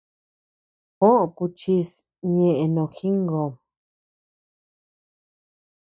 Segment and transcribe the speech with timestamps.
[0.97, 1.89] Juó kuchis
[2.35, 3.53] ñeʼe no jingöm.